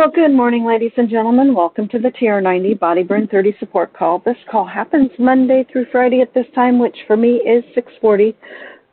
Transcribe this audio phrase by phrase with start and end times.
[0.00, 1.54] Well, good morning, ladies and gentlemen.
[1.54, 4.22] Welcome to the TR90 Body Burn 30 support call.
[4.24, 8.34] This call happens Monday through Friday at this time, which for me is 6:40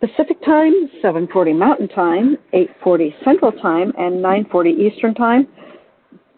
[0.01, 5.47] Pacific Time, 7:40 Mountain Time, 8:40 Central Time, and 9:40 Eastern Time.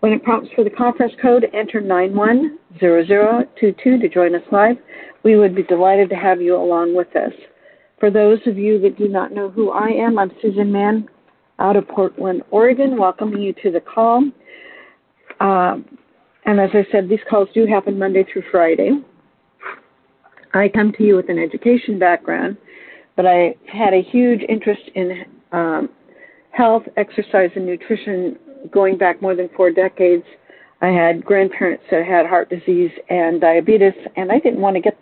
[0.00, 4.76] when it prompts for the conference code, enter 910022 to join us live.
[5.22, 7.32] We would be delighted to have you along with us.
[7.98, 11.08] For those of you that do not know who I am, I'm Susan Mahon
[11.58, 14.18] out of Portland, Oregon, welcoming you to the call.
[15.40, 15.84] Um,
[16.44, 19.00] and as I said, these calls do happen Monday through Friday.
[20.52, 22.58] I come to you with an education background,
[23.16, 25.88] but I had a huge interest in um,
[26.50, 28.38] health, exercise, and nutrition
[28.70, 30.24] going back more than four decades.
[30.82, 34.98] I had grandparents that had heart disease and diabetes, and I didn't want to get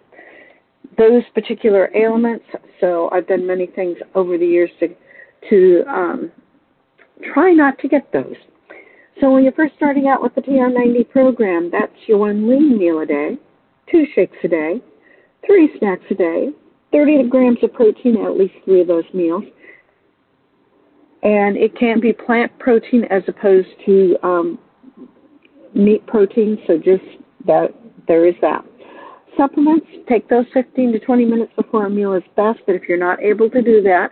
[0.97, 2.45] those particular ailments.
[2.81, 4.95] So I've done many things over the years to
[5.50, 6.33] to um,
[7.33, 8.37] try not to get those.
[9.20, 13.00] So when you're first starting out with the TR90 program, that's your one lean meal
[13.00, 13.39] a day,
[13.91, 14.81] two shakes a day,
[15.47, 16.48] three snacks a day,
[16.92, 19.45] 30 grams of protein at least three of those meals.
[21.22, 24.59] And it can be plant protein as opposed to um,
[25.75, 27.05] meat protein, so just
[27.47, 27.69] that
[28.06, 28.65] there is that.
[29.36, 32.98] Supplements, take those 15 to 20 minutes before a meal is best, but if you're
[32.98, 34.10] not able to do that,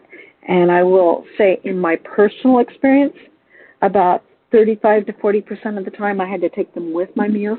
[0.49, 3.15] and I will say in my personal experience,
[3.83, 7.59] about 35 to 40% of the time I had to take them with my meals,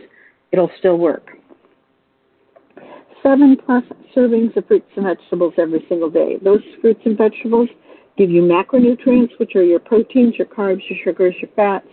[0.51, 1.31] it'll still work.
[3.21, 3.83] Seven plus
[4.15, 6.38] servings of fruits and vegetables every single day.
[6.43, 7.69] Those fruits and vegetables
[8.17, 11.88] give you macronutrients, which are your proteins, your carbs, your sugars, your fats,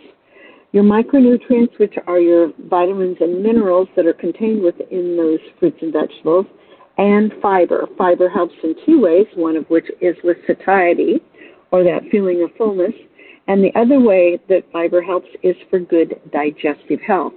[0.73, 5.93] your micronutrients, which are your vitamins and minerals that are contained within those fruits and
[5.93, 6.47] vegetables,
[6.99, 7.87] and fiber.
[7.99, 11.21] Fiber helps in two ways, one of which is with satiety,
[11.71, 12.95] or that feeling of fullness,
[13.49, 17.33] and the other way that fiber helps is for good digestive health.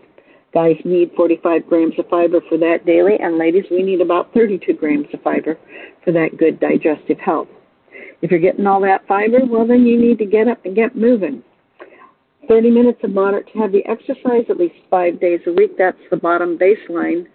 [0.54, 4.74] Guys need 45 grams of fiber for that daily, and ladies, we need about 32
[4.74, 5.58] grams of fiber
[6.04, 7.48] for that good digestive health.
[8.22, 10.96] If you're getting all that fiber, well, then you need to get up and get
[10.96, 11.44] moving.
[12.48, 15.78] 30 minutes of moderate to heavy exercise at least five days a week.
[15.78, 17.26] That's the bottom baseline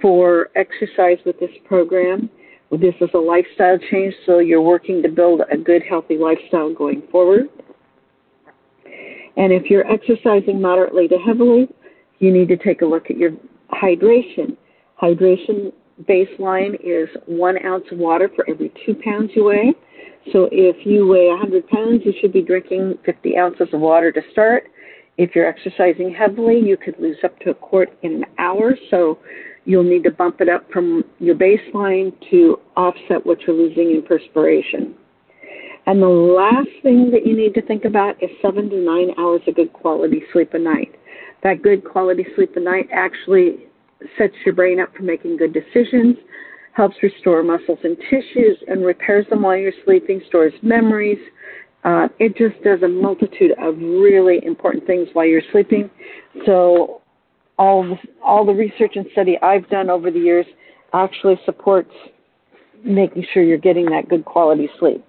[0.00, 2.30] for exercise with this program.
[2.70, 7.02] This is a lifestyle change, so you're working to build a good, healthy lifestyle going
[7.10, 7.48] forward.
[9.36, 11.68] And if you're exercising moderately to heavily,
[12.18, 13.30] you need to take a look at your
[13.72, 14.56] hydration.
[15.00, 15.72] Hydration
[16.08, 19.72] baseline is one ounce of water for every two pounds you weigh.
[20.32, 24.20] So if you weigh 100 pounds, you should be drinking 50 ounces of water to
[24.32, 24.64] start.
[25.16, 28.76] If you're exercising heavily, you could lose up to a quart in an hour.
[28.90, 29.18] So
[29.64, 34.02] you'll need to bump it up from your baseline to offset what you're losing in
[34.02, 34.94] perspiration.
[35.86, 39.40] And the last thing that you need to think about is seven to nine hours
[39.46, 40.94] of good quality sleep a night.
[41.42, 43.66] That good quality sleep a night actually
[44.16, 46.16] sets your brain up for making good decisions
[46.72, 51.18] helps restore muscles and tissues, and repairs them while you're sleeping, stores memories.
[51.84, 55.90] Uh, it just does a multitude of really important things while you're sleeping.
[56.46, 57.02] So,
[57.58, 60.46] all the, all the research and study I've done over the years
[60.92, 61.90] actually supports
[62.84, 65.04] making sure you're getting that good quality sleep.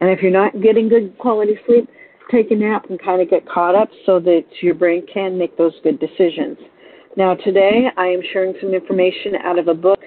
[0.00, 1.88] And if you're not getting good quality sleep,
[2.30, 5.56] take a nap and kind of get caught up so that your brain can make
[5.58, 6.56] those good decisions.
[7.16, 9.98] Now, today I am sharing some information out of a book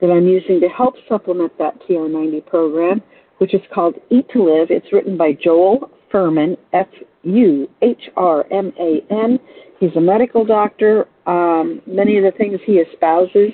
[0.00, 3.00] that I'm using to help supplement that TR90 program,
[3.38, 4.68] which is called Eat to Live.
[4.70, 6.88] It's written by Joel Fuhrman, F
[7.22, 9.38] U H R M A N.
[9.78, 11.06] He's a medical doctor.
[11.26, 13.52] Um, many of the things he espouses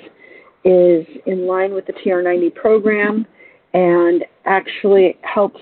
[0.65, 3.27] is in line with the TR90 program
[3.75, 5.61] and actually helps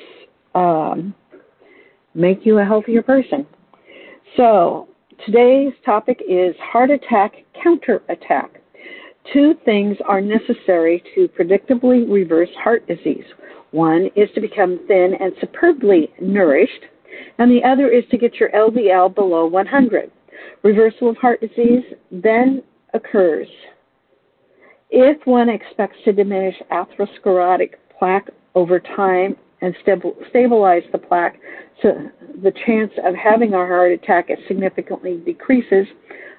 [0.55, 1.13] um,
[2.15, 3.45] make you a healthier person.
[4.37, 4.87] So,
[5.25, 8.61] Today's topic is heart attack counterattack.
[9.33, 13.25] Two things are necessary to predictably reverse heart disease.
[13.71, 16.85] One is to become thin and superbly nourished,
[17.39, 20.11] and the other is to get your LDL below 100.
[20.63, 23.47] Reversal of heart disease then occurs
[24.91, 31.39] If one expects to diminish atherosclerotic plaque over time and stabilize the plaque
[31.81, 32.09] so
[32.41, 35.87] the chance of having a heart attack significantly decreases,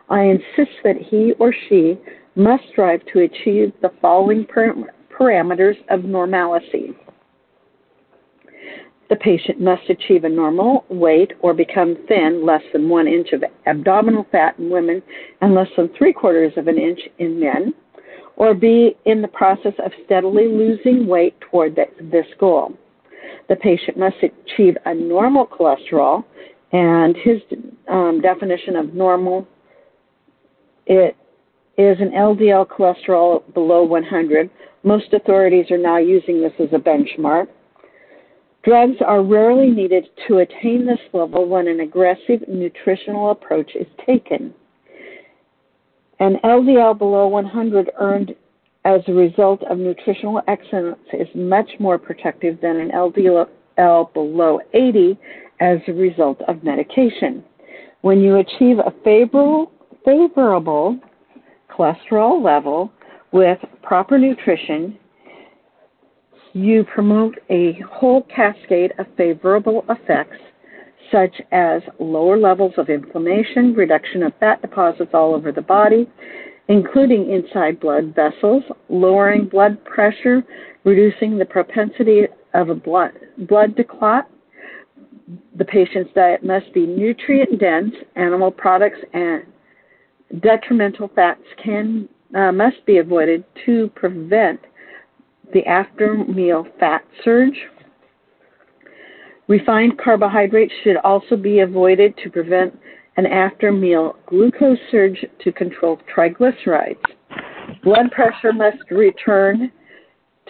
[0.09, 1.99] I insist that he or she
[2.35, 6.93] must strive to achieve the following parameters of normalcy.
[9.11, 13.43] The patient must achieve a normal weight or become thin, less than one inch of
[13.67, 15.03] abdominal fat in women
[15.41, 17.73] and less than three quarters of an inch in men,
[18.37, 22.77] or be in the process of steadily losing weight toward this goal.
[23.49, 26.25] The patient must achieve a normal cholesterol,
[26.73, 27.41] and his
[27.89, 29.47] um, definition of normal
[30.89, 31.17] it
[31.77, 34.51] is an LDL cholesterol below 100.
[34.83, 37.47] Most authorities are now using this as a benchmark.
[38.65, 44.53] Drugs are rarely needed to attain this level when an aggressive nutritional approach is taken.
[46.21, 48.35] An LDL below 100 earned
[48.89, 55.19] as a result of nutritional excellence is much more protective than an LDL below 80
[55.61, 57.45] as a result of medication.
[58.01, 59.71] When you achieve a favorable,
[60.07, 60.99] favorable
[61.71, 62.91] cholesterol level
[63.31, 64.99] with proper nutrition,
[66.55, 70.39] you promote a whole cascade of favorable effects
[71.13, 76.09] such as lower levels of inflammation, reduction of fat deposits all over the body,
[76.69, 80.43] including inside blood vessels, lowering blood pressure,
[80.85, 82.23] reducing the propensity
[82.55, 83.13] of a blood,
[83.49, 84.29] blood to clot.
[85.57, 87.95] The patient's diet must be nutrient dense.
[88.17, 89.43] Animal products and
[90.41, 94.61] detrimental fats can uh, must be avoided to prevent
[95.53, 97.59] the after meal fat surge.
[99.49, 102.79] Refined carbohydrates should also be avoided to prevent
[103.19, 107.03] an after meal glucose surge to control triglycerides.
[107.83, 109.73] Blood pressure must return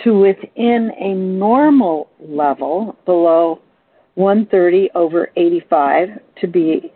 [0.05, 3.61] to within a normal level below
[4.17, 6.09] 130 over 85
[6.43, 6.93] to be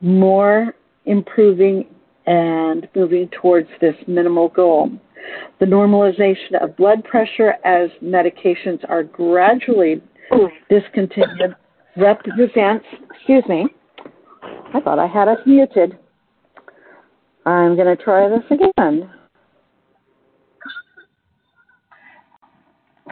[0.00, 0.74] more
[1.06, 1.86] improving
[2.26, 4.90] and moving towards this minimal goal.
[5.60, 10.02] The normalization of blood pressure as medications are gradually
[10.68, 11.54] discontinued
[11.96, 12.84] represents,
[13.14, 13.68] excuse me,
[14.74, 15.96] I thought I had us muted.
[17.46, 19.10] I'm going to try this again.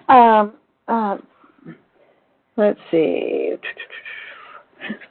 [0.09, 0.55] Um,
[0.89, 1.17] uh,
[2.57, 3.55] let's see.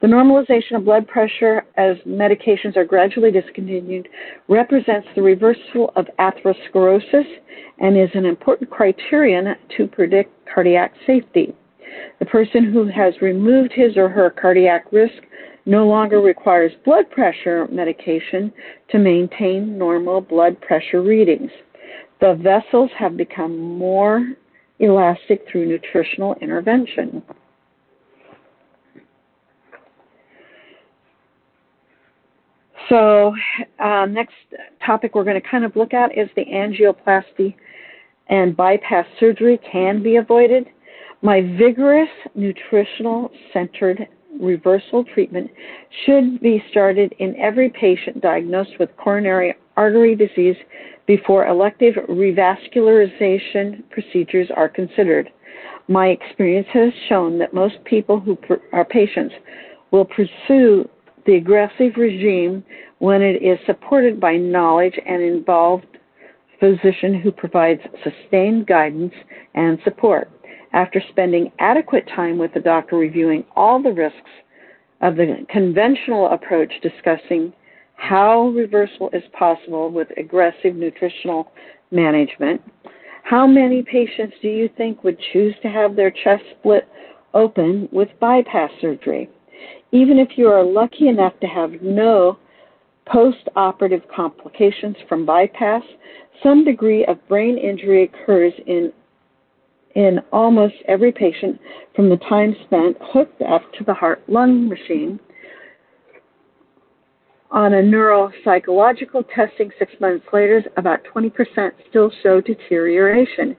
[0.02, 4.10] The normalization of blood pressure as medications are gradually discontinued
[4.50, 7.26] represents the reversal of atherosclerosis
[7.80, 11.56] and is an important criterion to predict cardiac safety.
[12.20, 15.24] The person who has removed his or her cardiac risk
[15.66, 18.52] no longer requires blood pressure medication
[18.90, 21.52] to maintain normal blood pressure readings.
[22.20, 24.34] The vessels have become more
[24.80, 27.22] elastic through nutritional intervention.
[32.90, 33.34] So,
[33.80, 34.34] uh, next
[34.86, 37.56] topic we're going to kind of look at is the angioplasty
[38.28, 40.68] and bypass surgery can be avoided.
[41.22, 44.08] My vigorous nutritional centered
[44.40, 45.50] reversal treatment
[46.06, 50.56] should be started in every patient diagnosed with coronary artery disease
[51.08, 55.30] before elective revascularization procedures are considered.
[55.88, 58.38] My experience has shown that most people who
[58.72, 59.34] are patients
[59.92, 60.88] will pursue
[61.26, 62.64] the aggressive regime
[63.00, 65.86] when it is supported by knowledge and involved
[66.60, 69.14] physician who provides sustained guidance
[69.56, 70.30] and support.
[70.74, 74.30] After spending adequate time with the doctor reviewing all the risks
[75.02, 77.54] of the conventional approach discussing
[77.96, 81.52] how reversal is possible with aggressive nutritional
[81.92, 82.62] management,
[83.24, 86.88] how many patients do you think would choose to have their chest split
[87.34, 89.30] open with bypass surgery?
[89.92, 92.38] even if you are lucky enough to have no
[93.06, 95.84] post operative complications from bypass,
[96.42, 98.92] some degree of brain injury occurs in
[99.96, 101.60] in almost every patient
[101.96, 105.20] from the time spent hooked up to the heart lung machine.
[107.52, 113.58] On a neuropsychological testing six months later, about 20% still show deterioration.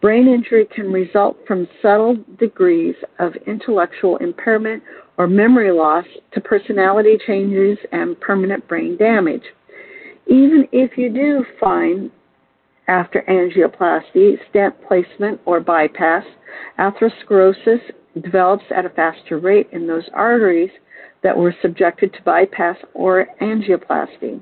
[0.00, 4.82] Brain injury can result from subtle degrees of intellectual impairment
[5.18, 9.44] or memory loss to personality changes and permanent brain damage.
[10.26, 12.10] Even if you do find
[12.88, 16.24] after angioplasty, stent placement, or bypass,
[16.78, 17.80] atherosclerosis
[18.22, 20.70] develops at a faster rate in those arteries
[21.22, 24.40] that were subjected to bypass or angioplasty.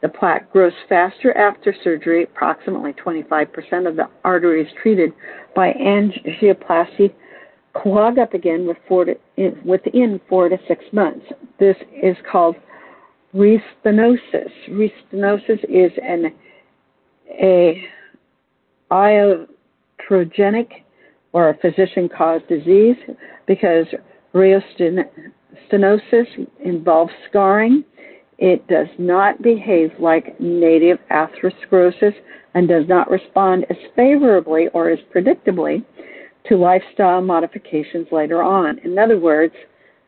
[0.00, 2.24] The plaque grows faster after surgery.
[2.24, 5.12] Approximately 25% of the arteries treated
[5.56, 7.12] by angioplasty
[7.74, 9.16] clog up again with four to,
[9.64, 11.26] within four to six months.
[11.58, 12.56] This is called
[13.34, 14.50] restenosis.
[14.70, 16.32] Restenosis is an
[17.30, 17.84] a
[18.90, 20.68] iatrogenic
[21.32, 22.96] or a physician-caused disease
[23.46, 23.86] because
[24.34, 25.06] restenosis
[26.64, 27.84] involves scarring.
[28.38, 32.14] It does not behave like native atherosclerosis
[32.54, 35.84] and does not respond as favorably or as predictably
[36.46, 38.78] to lifestyle modifications later on.
[38.78, 39.54] In other words,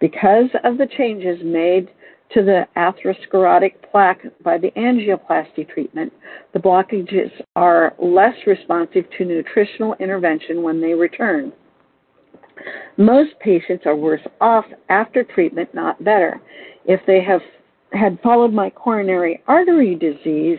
[0.00, 1.90] because of the changes made
[2.34, 6.12] to the atherosclerotic plaque by the angioplasty treatment,
[6.52, 11.52] the blockages are less responsive to nutritional intervention when they return.
[12.96, 16.40] Most patients are worse off after treatment, not better.
[16.84, 17.40] If they have
[17.92, 20.58] had followed my coronary artery disease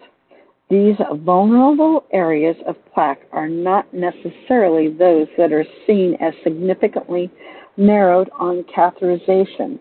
[0.70, 7.28] These vulnerable areas of plaque are not necessarily those that are seen as significantly
[7.76, 9.80] narrowed on catheterization.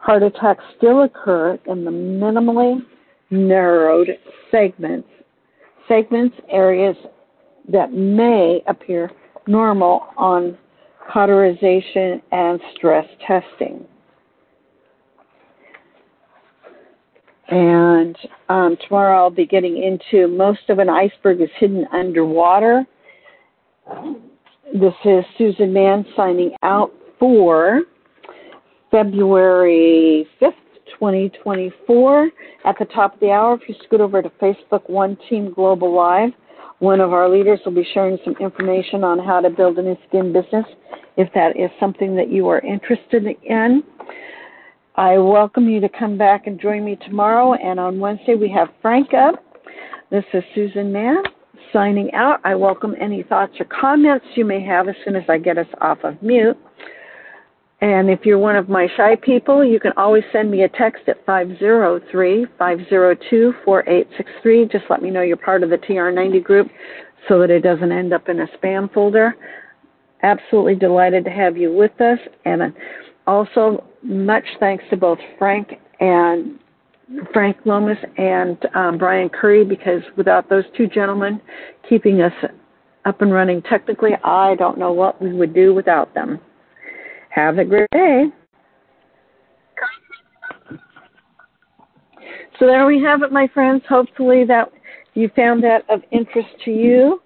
[0.00, 2.82] Heart attacks still occur in the minimally
[3.30, 4.10] narrowed
[4.50, 5.08] segments,
[5.88, 6.96] segments areas
[7.66, 9.10] that may appear
[9.46, 10.58] normal on
[11.08, 13.86] catheterization, and stress testing.
[17.48, 18.16] And
[18.50, 22.84] um, tomorrow I'll be getting into most of an iceberg is hidden underwater.
[24.74, 27.82] This is Susan Mahon signing out for
[28.90, 30.52] February 5th,
[30.98, 32.30] 2024.
[32.66, 35.94] At the top of the hour, if you scoot over to Facebook One Team Global
[35.94, 36.32] Live,
[36.78, 39.96] one of our leaders will be sharing some information on how to build a Nu
[40.08, 40.64] Skin business
[41.16, 43.82] if that is something that you are interested in.
[44.94, 47.54] I welcome you to come back and join me tomorrow.
[47.54, 49.44] And on Wednesday, we have Frank up.
[50.10, 51.22] This is Susan Mahon
[51.72, 52.40] signing out.
[52.44, 55.66] I welcome any thoughts or comments you may have as soon as I get us
[55.80, 56.56] off of mute.
[57.80, 61.04] And if you're one of my shy people, you can always send me a text
[61.06, 64.66] at 503 502 4863.
[64.66, 66.68] Just let me know you're part of the TR90 group
[67.28, 69.36] so that it doesn't end up in a spam folder.
[70.24, 72.18] Absolutely delighted to have you with us.
[72.44, 72.74] And
[73.28, 76.58] also, much thanks to both Frank and
[77.32, 81.40] Frank Lomas and um, Brian Curry because without those two gentlemen
[81.88, 82.32] keeping us
[83.04, 86.40] up and running technically, I don't know what we would do without them.
[87.38, 88.24] Have a great day.
[92.58, 93.80] So there we have it, my friends.
[93.88, 94.72] Hopefully that
[95.14, 97.22] you found that of interest to you.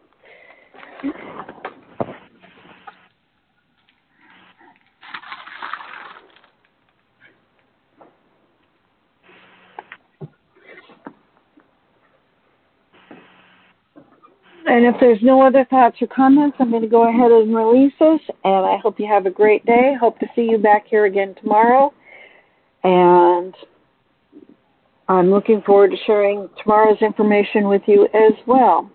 [14.72, 17.92] And if there's no other thoughts or comments, I'm going to go ahead and release
[18.00, 18.20] this.
[18.42, 19.94] And I hope you have a great day.
[20.00, 21.92] Hope to see you back here again tomorrow.
[22.82, 23.54] And
[25.10, 28.90] I'm looking forward to sharing tomorrow's information with you as well.